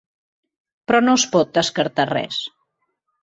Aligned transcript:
Però 0.91 1.01
no 1.03 1.13
es 1.19 1.25
pot 1.35 1.53
descartar 1.59 2.07
res. 2.13 2.39